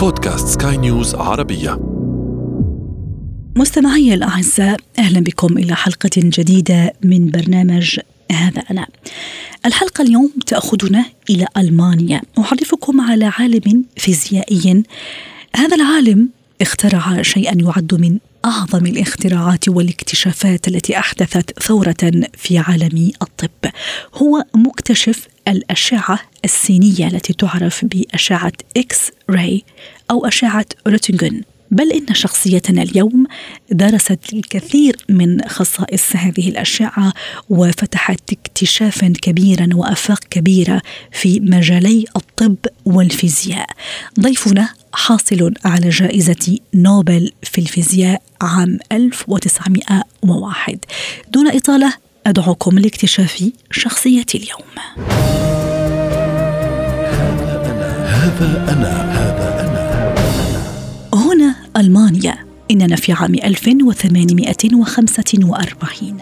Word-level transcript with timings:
بودكاست 0.00 0.62
سكاي 0.62 0.76
نيوز 0.76 1.14
عربية. 1.14 1.78
مستمعي 3.56 4.14
الأعزاء 4.14 4.76
أهلا 4.98 5.20
بكم 5.20 5.58
إلى 5.58 5.74
حلقة 5.76 6.10
جديدة 6.16 6.92
من 7.04 7.30
برنامج 7.30 8.00
هذا 8.32 8.60
أنا. 8.70 8.86
الحلقة 9.66 10.02
اليوم 10.02 10.32
تأخذنا 10.46 11.04
إلى 11.30 11.46
ألمانيا. 11.56 12.20
أعرفكم 12.38 13.00
على 13.00 13.24
عالم 13.24 13.84
فيزيائي. 13.96 14.82
هذا 15.56 15.76
العالم 15.76 16.28
اخترع 16.60 17.22
شيئا 17.22 17.54
يعد 17.62 17.94
من 17.94 18.18
أعظم 18.44 18.86
الاختراعات 18.86 19.68
والاكتشافات 19.68 20.68
التي 20.68 20.98
أحدثت 20.98 21.62
ثورة 21.62 22.12
في 22.36 22.58
عالم 22.58 23.12
الطب 23.22 23.70
هو 24.14 24.44
مكتشف 24.54 25.28
الأشعة 25.48 26.18
السينية 26.44 27.06
التي 27.06 27.32
تعرف 27.32 27.84
بأشعة 27.84 28.52
X-ray 28.76 29.64
أو 30.10 30.26
أشعة 30.26 30.66
روتنجن 30.86 31.42
بل 31.70 31.92
إن 31.92 32.14
شخصيتنا 32.14 32.82
اليوم 32.82 33.26
درست 33.70 34.18
الكثير 34.32 34.96
من 35.08 35.42
خصائص 35.48 36.16
هذه 36.16 36.48
الأشعة 36.48 37.12
وفتحت 37.50 38.32
اكتشافا 38.32 39.12
كبيرا 39.22 39.68
وأفاق 39.74 40.20
كبيرة 40.30 40.82
في 41.12 41.40
مجالي 41.40 42.04
الطب 42.16 42.56
والفيزياء. 42.84 43.66
ضيفنا 44.20 44.68
حاصل 44.92 45.54
على 45.64 45.88
جائزة 45.88 46.58
نوبل 46.74 47.32
في 47.42 47.60
الفيزياء 47.60 48.22
عام 48.42 48.78
1901. 48.92 50.78
دون 51.32 51.48
إطالة 51.48 51.94
أدعوكم 52.26 52.78
لاكتشاف 52.78 53.44
شخصيتي 53.70 54.38
اليوم. 54.38 54.60
هذا 58.20 58.72
أنا 58.72 59.12
هذا 59.12 59.48
أنا 59.60 60.14
هنا 61.14 61.54
ألمانيا 61.76 62.36
إننا 62.70 62.96
في 62.96 63.12
عام 63.12 63.34
1845 63.34 66.18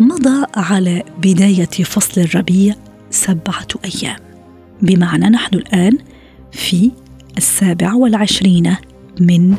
مضى 0.00 0.46
على 0.56 1.02
بداية 1.18 1.64
فصل 1.64 2.20
الربيع 2.20 2.74
سبعة 3.10 3.66
أيام 3.84 4.16
بمعنى 4.82 5.26
نحن 5.26 5.54
الآن 5.54 5.98
في 6.52 6.90
السابع 7.36 7.94
والعشرين 7.94 8.76
من 9.20 9.54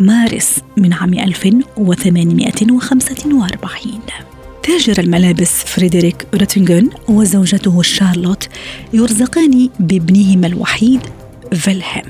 مارس 0.00 0.58
من 0.76 0.92
عام 0.92 1.14
1845 1.14 4.00
تاجر 4.62 5.00
الملابس 5.00 5.50
فريدريك 5.50 6.26
روتنجن 6.34 6.90
وزوجته 7.08 7.82
شارلوت 7.82 8.48
يرزقان 8.92 9.68
بابنهما 9.80 10.46
الوحيد 10.46 11.00
فيلهيلم 11.52 12.04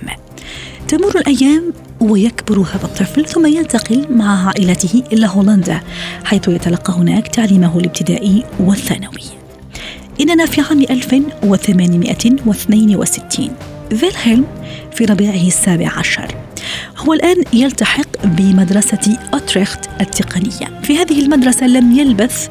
تمر 0.88 1.18
الأيام 1.18 1.72
ويكبر 2.00 2.58
هذا 2.58 2.84
الطفل 2.84 3.26
ثم 3.26 3.46
ينتقل 3.46 4.06
مع 4.10 4.46
عائلته 4.46 5.02
إلى 5.12 5.26
هولندا 5.26 5.80
حيث 6.24 6.48
يتلقى 6.48 6.92
هناك 6.92 7.28
تعليمه 7.28 7.78
الابتدائي 7.78 8.44
والثانوي. 8.60 9.22
إننا 10.20 10.46
في 10.46 10.60
عام 10.60 10.80
1862 10.80 13.50
فيلهيلم 13.90 14.44
في 14.92 15.04
ربيعه 15.04 15.46
السابع 15.46 15.88
عشر. 15.98 16.45
هو 17.08 17.12
الآن 17.12 17.44
يلتحق 17.52 18.06
بمدرسة 18.24 19.18
أوتريخت 19.34 19.80
التقنية. 20.00 20.80
في 20.82 20.98
هذه 20.98 21.22
المدرسة 21.22 21.66
لم 21.66 21.98
يلبث 21.98 22.48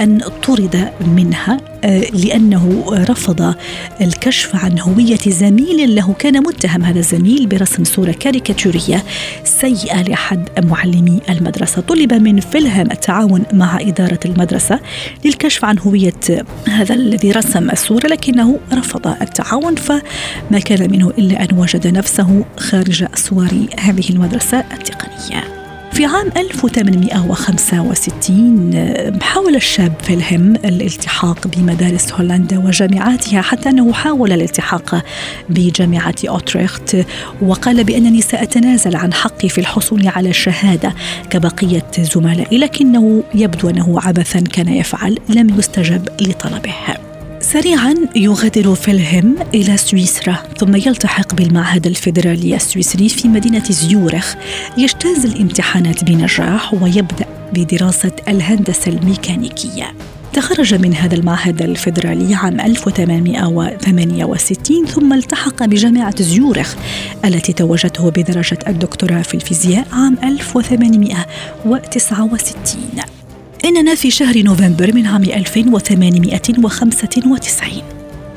أن 0.00 0.20
طرد 0.42 0.92
منها 1.16 1.60
آه، 1.84 2.00
لأنه 2.00 2.84
رفض 2.90 3.54
الكشف 4.00 4.56
عن 4.56 4.78
هوية 4.78 5.18
زميل 5.26 5.94
له. 5.94 6.14
كان 6.18 6.38
متهم 6.38 6.82
هذا 6.82 6.98
الزميل 6.98 7.46
برسم 7.46 7.84
صورة 7.84 8.10
كاريكاتورية 8.10 9.04
سيئة 9.44 10.02
لأحد 10.02 10.48
معلمي 10.64 11.20
المدرسة. 11.30 11.82
طلب 11.82 12.14
من 12.14 12.40
فيلهم 12.40 12.90
التعاون 12.90 13.42
مع 13.52 13.80
إدارة 13.80 14.20
المدرسة 14.24 14.80
للكشف 15.24 15.64
عن 15.64 15.78
هوية 15.78 16.44
هذا 16.68 16.94
الذي 16.94 17.32
رسم 17.32 17.70
الصورة 17.70 18.06
لكنه 18.06 18.58
رفض 18.72 19.06
التعاون 19.06 19.74
فما 19.74 20.58
كان 20.64 20.90
منه 20.90 21.10
إلا 21.18 21.42
أن 21.42 21.58
وجد 21.58 21.86
نفسه 21.86 22.44
خارج 22.58 23.04
أسوار 23.14 23.66
هذه 23.98 24.10
المدرسة 24.10 24.58
التقنية 24.58 25.44
في 25.92 26.04
عام 26.04 26.28
1865 26.36 29.22
حاول 29.22 29.56
الشاب 29.56 29.92
فيلهم 30.02 30.56
الالتحاق 30.56 31.46
بمدارس 31.46 32.12
هولندا 32.12 32.58
وجامعاتها 32.58 33.42
حتى 33.42 33.68
أنه 33.68 33.92
حاول 33.92 34.32
الالتحاق 34.32 35.04
بجامعة 35.48 36.14
أوتريخت 36.28 36.96
وقال 37.42 37.84
بأنني 37.84 38.20
سأتنازل 38.20 38.96
عن 38.96 39.12
حقي 39.12 39.48
في 39.48 39.58
الحصول 39.58 40.08
على 40.08 40.30
الشهادة 40.30 40.94
كبقية 41.30 41.90
زملائي 41.98 42.58
لكنه 42.58 43.22
يبدو 43.34 43.70
أنه 43.70 44.00
عبثا 44.00 44.40
كان 44.40 44.68
يفعل 44.68 45.18
لم 45.28 45.58
يستجب 45.58 46.08
لطلبه. 46.20 47.07
سريعا 47.52 47.94
يغادر 48.16 48.74
فيلهم 48.74 49.36
إلى 49.54 49.76
سويسرا 49.76 50.38
ثم 50.58 50.76
يلتحق 50.76 51.34
بالمعهد 51.34 51.86
الفيدرالي 51.86 52.56
السويسري 52.56 53.08
في 53.08 53.28
مدينة 53.28 53.64
زيورخ. 53.70 54.34
يجتاز 54.78 55.24
الامتحانات 55.24 56.04
بنجاح 56.04 56.74
ويبدأ 56.74 57.26
بدراسة 57.52 58.12
الهندسة 58.28 58.92
الميكانيكية. 58.92 59.94
تخرج 60.32 60.74
من 60.74 60.94
هذا 60.94 61.14
المعهد 61.14 61.62
الفيدرالي 61.62 62.34
عام 62.34 62.60
1868 62.60 64.86
ثم 64.86 65.12
التحق 65.12 65.64
بجامعة 65.64 66.22
زيورخ 66.22 66.76
التي 67.24 67.52
توجته 67.52 68.10
بدرجة 68.10 68.58
الدكتوراه 68.68 69.22
في 69.22 69.34
الفيزياء 69.34 69.86
عام 69.92 70.16
1869 70.24 73.17
إننا 73.64 73.94
في 73.94 74.10
شهر 74.10 74.42
نوفمبر 74.42 74.94
من 74.94 75.06
عام 75.06 75.22
1895 75.22 77.82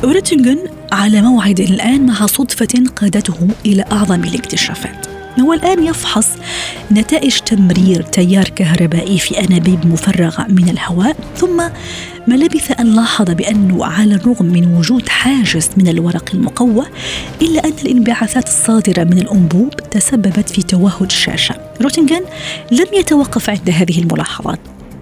أورتنجن 0.03 0.57
على 0.91 1.21
موعد 1.21 1.59
الآن 1.59 2.05
مع 2.05 2.25
صدفة 2.25 2.83
قادته 2.95 3.47
إلى 3.65 3.85
أعظم 3.91 4.23
الاكتشافات. 4.23 5.05
هو 5.39 5.53
الآن 5.53 5.85
يفحص 5.85 6.27
نتائج 6.91 7.39
تمرير 7.39 8.01
تيار 8.01 8.43
كهربائي 8.43 9.19
في 9.19 9.39
أنابيب 9.39 9.87
مفرغة 9.87 10.45
من 10.49 10.69
الهواء 10.69 11.15
ثم 11.35 11.57
ما 12.27 12.35
لبث 12.35 12.79
أن 12.79 12.95
لاحظ 12.95 13.31
بأنه 13.31 13.85
على 13.85 14.15
الرغم 14.15 14.45
من 14.45 14.75
وجود 14.75 15.09
حاجز 15.09 15.69
من 15.77 15.87
الورق 15.87 16.29
المقوى 16.33 16.85
إلا 17.41 17.65
أن 17.65 17.73
الانبعاثات 17.85 18.47
الصادرة 18.47 19.03
من 19.03 19.17
الأنبوب 19.17 19.69
تسببت 19.69 20.49
في 20.49 20.61
توهج 20.61 21.03
الشاشة 21.03 21.55
روتنجن 21.81 22.21
لم 22.71 22.87
يتوقف 22.93 23.49
عند 23.49 23.69
هذه 23.69 23.99
الملاحظات. 23.99 24.59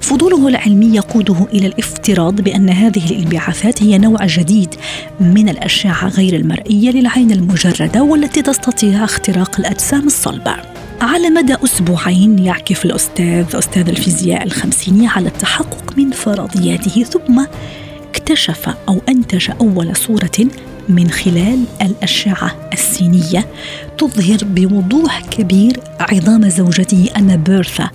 فضوله 0.09 0.47
العلمي 0.47 0.95
يقوده 0.95 1.47
إلى 1.53 1.67
الافتراض 1.67 2.41
بأن 2.41 2.69
هذه 2.69 3.11
الانبعاثات 3.11 3.83
هي 3.83 3.97
نوع 3.97 4.25
جديد 4.25 4.75
من 5.19 5.49
الأشعة 5.49 6.07
غير 6.07 6.35
المرئية 6.35 6.91
للعين 6.91 7.31
المجردة 7.31 8.03
والتي 8.03 8.41
تستطيع 8.41 9.03
اختراق 9.03 9.59
الأجسام 9.59 10.07
الصلبة. 10.07 10.55
على 11.01 11.29
مدى 11.29 11.55
أسبوعين 11.63 12.39
يعكف 12.39 12.85
الأستاذ 12.85 13.45
أستاذ 13.55 13.89
الفيزياء 13.89 14.43
الخمسيني 14.43 15.07
على 15.07 15.27
التحقق 15.27 15.93
من 15.97 16.11
فرضياته 16.11 17.03
ثم 17.03 17.45
اكتشف 18.09 18.69
أو 18.89 19.01
أنتج 19.09 19.51
أول 19.61 19.95
صورة 19.95 20.49
من 20.89 21.09
خلال 21.09 21.63
الأشعة 21.81 22.69
السينية 22.73 23.47
تظهر 23.97 24.37
بوضوح 24.43 25.21
كبير 25.21 25.79
عظام 25.99 26.49
زوجته 26.49 27.09
أنا 27.17 27.35
بيرثا 27.35 27.89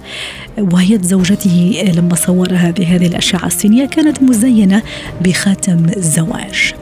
وهي 0.58 0.98
زوجته 1.02 1.92
لما 1.96 2.14
صورها 2.14 2.70
بهذه 2.70 3.06
الأشعة 3.06 3.46
السينية 3.46 3.86
كانت 3.86 4.22
مزينة 4.22 4.82
بخاتم 5.20 5.86
الزواج. 5.96 6.74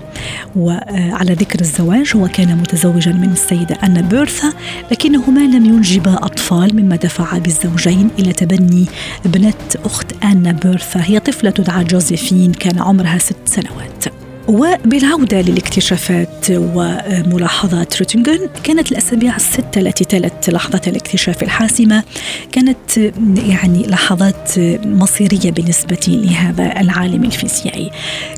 وعلى 0.57 1.33
ذكر 1.33 1.61
الزواج 1.61 2.13
هو 2.17 2.29
كان 2.29 2.57
متزوجا 2.57 3.13
من 3.13 3.33
السيدة 3.33 3.79
أنا 3.83 4.01
بيرثا 4.01 4.53
لكنهما 4.91 5.41
لم 5.41 5.65
ينجبا 5.65 6.15
أطفال 6.15 6.77
مما 6.77 6.97
دفع 6.97 7.39
بالزوجين 7.39 8.09
إلى 8.19 8.33
تبني 8.33 8.87
ابنة 9.27 9.55
أخت 9.85 10.07
أنا 10.25 10.53
بيرثا. 10.53 11.01
هي 11.05 11.21
طفلة 11.21 11.51
تدعى 11.51 11.85
جوزيفين 11.85 12.53
كان 12.53 12.79
عمرها 12.79 13.19
ست 13.19 13.37
سنوات. 13.45 14.22
وبالعودة 14.53 15.41
للاكتشافات 15.41 16.47
وملاحظات 16.51 17.99
روتنجن 17.99 18.49
كانت 18.65 18.93
الأسابيع 18.93 19.37
الستة 19.37 19.79
التي 19.79 20.05
تلت 20.05 20.51
لحظة 20.51 20.81
الاكتشاف 20.87 21.43
الحاسمة. 21.43 22.03
كانت 22.53 22.97
يعني 23.47 23.87
لحظات 23.87 24.53
مصيرية 24.85 25.51
بالنسبة 25.51 25.99
لهذا 26.09 26.81
العالم 26.81 27.25
الفيزيائي. 27.25 27.91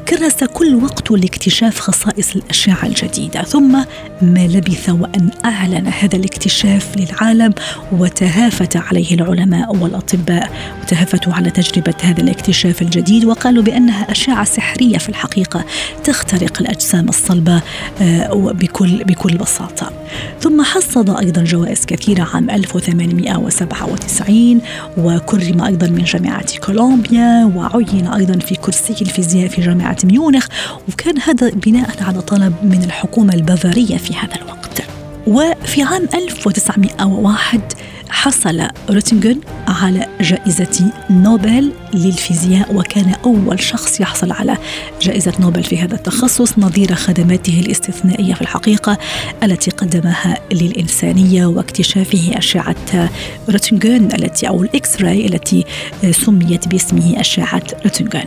كرس 0.08 0.44
كل 0.44 0.74
وقته 0.74 1.16
لاكتشاف 1.16 1.80
خصائص 1.80 2.36
الأشعة 2.36 2.86
الجديدة. 2.86 3.42
ثم 3.42 3.72
ما 4.22 4.46
لبث 4.46 4.88
وأن 4.88 5.30
أعلن 5.44 5.86
هذا 5.86 6.16
الاكتشاف 6.16 6.88
للعالم 6.96 7.54
وتهافت 7.92 8.76
عليه 8.76 9.14
العلماء 9.14 9.76
والأطباء. 9.76 10.50
وتهافتوا 10.82 11.32
على 11.32 11.50
تجربة 11.50 11.94
هذا 12.02 12.22
الاكتشاف 12.22 12.82
الجديد 12.82 13.24
وقالوا 13.24 13.62
بأنها 13.62 14.10
أشعة 14.10 14.44
سحرية 14.44 14.98
في 14.98 15.08
الحقيقة. 15.08 15.64
تخترق 16.04 16.60
الأجسام 16.60 17.08
الصلبة 17.08 17.62
آه، 18.00 18.32
بكل 18.34 19.04
بكل 19.04 19.36
بساطة. 19.36 19.90
ثم 20.40 20.62
حصد 20.62 21.10
أيضا 21.10 21.44
جوائز 21.44 21.86
كثيرة 21.86 22.28
عام 22.34 22.50
1897 22.50 24.60
وكرم 24.98 25.62
أيضا 25.62 25.86
من 25.86 26.04
جامعة 26.04 26.58
كولومبيا 26.58 27.52
وعين 27.56 28.06
أيضا 28.06 28.38
في 28.38 28.54
كرسي 28.54 28.94
الفيزياء 29.02 29.48
في 29.48 29.60
جامعة 29.60 29.96
ميونخ 30.04 30.46
وكان 30.88 31.18
هذا 31.18 31.50
بناء 31.50 31.90
على 32.00 32.20
طلب 32.20 32.54
من 32.62 32.84
الحكومة 32.84 33.34
البافارية 33.34 33.96
في 33.96 34.14
هذا 34.14 34.34
الوقت. 34.42 34.82
وفي 35.26 35.82
عام 35.82 36.08
1901 36.14 37.60
حصل 38.08 38.68
روتنجن 38.90 39.40
على 39.68 40.06
جائزة 40.20 40.92
نوبل 41.10 41.72
للفيزياء 41.94 42.74
وكان 42.74 43.14
أول 43.24 43.60
شخص 43.60 44.00
يحصل 44.00 44.32
على 44.32 44.56
جائزة 45.02 45.32
نوبل 45.40 45.62
في 45.62 45.78
هذا 45.78 45.94
التخصص 45.94 46.58
نظير 46.58 46.94
خدماته 46.94 47.60
الاستثنائية 47.60 48.34
في 48.34 48.42
الحقيقة 48.42 48.98
التي 49.42 49.70
قدمها 49.70 50.38
للإنسانية 50.52 51.46
واكتشافه 51.46 52.38
أشعة 52.38 53.10
روتنجن 53.48 54.08
التي 54.14 54.48
أو 54.48 54.62
ال 54.62 55.02
X-ray 55.02 55.26
التي 55.26 55.64
سميت 56.10 56.68
باسمه 56.68 57.20
أشعة 57.20 57.62
روتنجن 57.84 58.24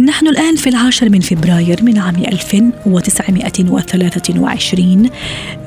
نحن 0.00 0.26
الآن 0.26 0.56
في 0.56 0.70
العاشر 0.70 1.08
من 1.08 1.20
فبراير 1.20 1.82
من 1.82 1.98
عام 1.98 2.16
1923 2.16 5.10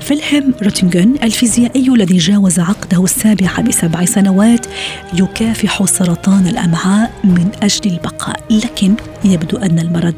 فيلهم 0.02 0.54
روتنجن 0.64 1.16
الفيزيائي 1.24 1.90
الذي 1.90 2.18
جاوز 2.18 2.60
عقده 2.60 3.04
السابع 3.04 3.60
بسبع 3.68 4.06
سنوات 4.06 4.66
يكافح 5.14 5.86
سرطان 5.86 6.48
الأمعاء 6.48 7.12
من 7.24 7.50
أجل 7.64 7.92
البقاء. 7.92 8.40
لكن 8.50 8.96
يبدو 9.26 9.58
أن 9.58 9.80
المرض 9.80 10.14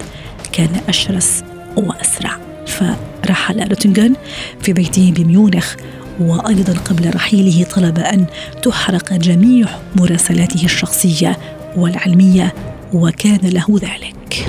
كان 0.52 0.70
أشرس 0.88 1.44
وأسرع. 1.76 2.38
فرحل 2.66 3.70
روتنجن 3.70 4.16
في 4.62 4.74
بيته 4.74 5.14
بميونخ 5.16 5.76
وأيضا 6.20 6.74
قبل 6.74 7.16
رحيله 7.16 7.66
طلب 7.76 8.00
أن 8.00 8.26
تحرق 8.64 9.14
جميع 9.14 9.68
مراسلاته 9.96 10.66
الشخصية 10.66 11.38
والعلمية. 11.76 12.54
وكان 12.94 13.40
له 13.44 13.80
ذلك. 13.82 14.46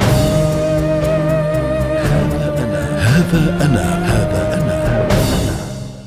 هذا 2.11 2.55
أنا 2.65 2.85
هذا 2.99 3.65
أنا. 3.65 3.85
هذا 4.05 4.55
أنا 4.55 5.09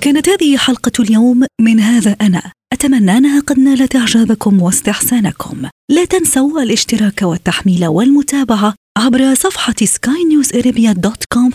كانت 0.01 0.29
هذه 0.29 0.57
حلقة 0.57 0.91
اليوم 0.99 1.45
من 1.61 1.79
هذا 1.79 2.11
أنا. 2.21 2.51
أتمنى 2.73 3.17
أنها 3.17 3.39
قد 3.39 3.59
نالت 3.59 3.95
إعجابكم 3.95 4.61
واستحسانكم. 4.61 5.69
لا 5.91 6.05
تنسوا 6.05 6.61
الاشتراك 6.61 7.21
والتحميل 7.21 7.85
والمتابعة 7.85 8.73
عبر 8.97 9.33
صفحة 9.33 9.75
skynewsarabia.com 9.83 11.51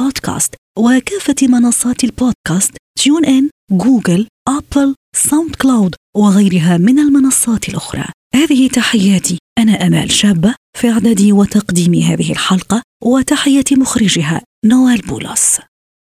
بودكاست 0.00 0.54
وكافة 0.78 1.48
منصات 1.48 2.04
البودكاست 2.04 2.76
TuneIn، 2.98 3.50
جوجل، 3.72 4.26
أبل، 4.48 4.94
SoundCloud 5.16 5.94
وغيرها 6.16 6.76
من 6.76 6.98
المنصات 6.98 7.68
الأخرى. 7.68 8.04
هذه 8.34 8.68
تحياتي. 8.68 9.38
أنا 9.58 9.86
أمال 9.86 10.10
شابة 10.10 10.54
في 10.78 10.90
إعداد 10.90 11.22
وتقديم 11.22 11.94
هذه 11.94 12.32
الحلقة 12.32 12.82
وتحية 13.04 13.64
مخرجها 13.72 14.42
نوال 14.64 15.00
بولس 15.00 15.60